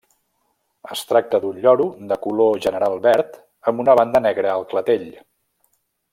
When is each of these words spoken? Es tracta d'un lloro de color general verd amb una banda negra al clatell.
Es 0.95 1.03
tracta 1.11 1.39
d'un 1.43 1.59
lloro 1.65 1.85
de 2.13 2.17
color 2.23 2.57
general 2.67 2.97
verd 3.05 3.37
amb 3.73 3.85
una 3.85 3.97
banda 4.01 4.23
negra 4.31 4.55
al 4.57 4.67
clatell. 4.73 5.07